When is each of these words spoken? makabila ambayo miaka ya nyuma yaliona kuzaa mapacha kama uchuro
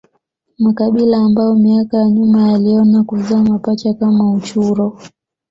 makabila 0.59 1.17
ambayo 1.17 1.55
miaka 1.55 1.97
ya 1.97 2.09
nyuma 2.09 2.51
yaliona 2.51 3.03
kuzaa 3.03 3.43
mapacha 3.43 3.93
kama 3.93 4.31
uchuro 4.31 4.97